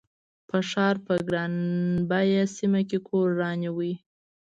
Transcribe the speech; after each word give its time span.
په 0.49 0.57
ښار 0.69 0.95
په 1.05 1.13
ګران 1.27 1.53
بیه 2.09 2.43
سیمه 2.57 2.81
کې 2.89 2.97
کور 3.07 3.27
رانیوه. 3.41 3.91